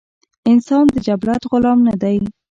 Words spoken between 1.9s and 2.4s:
دے